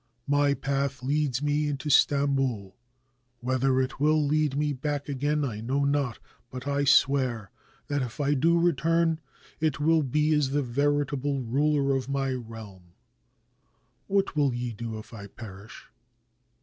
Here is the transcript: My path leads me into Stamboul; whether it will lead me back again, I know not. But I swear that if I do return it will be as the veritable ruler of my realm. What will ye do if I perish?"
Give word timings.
My 0.25 0.55
path 0.55 1.03
leads 1.03 1.43
me 1.43 1.67
into 1.67 1.91
Stamboul; 1.91 2.75
whether 3.39 3.79
it 3.79 3.99
will 3.99 4.19
lead 4.25 4.57
me 4.57 4.73
back 4.73 5.07
again, 5.07 5.45
I 5.45 5.59
know 5.61 5.85
not. 5.85 6.17
But 6.49 6.67
I 6.67 6.85
swear 6.85 7.51
that 7.87 8.01
if 8.01 8.19
I 8.19 8.33
do 8.33 8.57
return 8.57 9.19
it 9.59 9.79
will 9.79 10.01
be 10.01 10.33
as 10.33 10.49
the 10.49 10.63
veritable 10.63 11.43
ruler 11.43 11.95
of 11.95 12.09
my 12.09 12.31
realm. 12.33 12.93
What 14.07 14.35
will 14.35 14.55
ye 14.55 14.73
do 14.73 14.97
if 14.97 15.13
I 15.13 15.27
perish?" 15.27 15.85